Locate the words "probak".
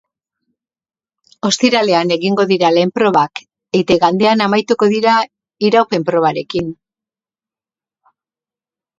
2.95-3.41